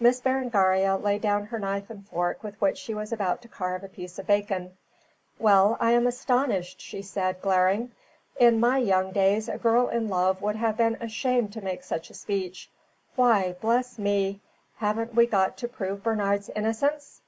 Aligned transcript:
Miss 0.00 0.20
Berengaria 0.20 0.96
laid 0.96 1.22
down 1.22 1.46
her 1.46 1.60
knife 1.60 1.88
and 1.88 2.04
fork 2.08 2.42
with 2.42 2.60
which 2.60 2.76
she 2.76 2.92
was 2.92 3.12
about 3.12 3.40
to 3.42 3.46
carve 3.48 3.84
a 3.84 3.88
piece 3.88 4.18
of 4.18 4.26
bacon. 4.26 4.76
"Well, 5.38 5.76
I 5.78 5.92
am 5.92 6.08
astonished," 6.08 6.80
she 6.80 7.02
said, 7.02 7.40
glaring. 7.40 7.92
"In 8.36 8.58
my 8.58 8.78
young 8.78 9.12
days 9.12 9.48
a 9.48 9.56
girl 9.56 9.86
in 9.90 10.08
love 10.08 10.42
would 10.42 10.56
have 10.56 10.76
been 10.76 10.96
ashamed 11.00 11.52
to 11.52 11.60
make 11.62 11.84
such 11.84 12.10
a 12.10 12.14
speech. 12.14 12.68
Why, 13.14 13.52
bless 13.60 13.96
me! 13.96 14.40
haven't 14.78 15.14
we 15.14 15.24
got 15.24 15.56
to 15.58 15.68
prove 15.68 16.02
Bernard's 16.02 16.48
innocence?" 16.50 17.20